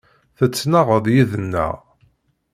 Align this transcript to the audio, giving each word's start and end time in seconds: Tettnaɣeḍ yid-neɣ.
Tettnaɣeḍ 0.37 1.05
yid-neɣ. 1.13 1.73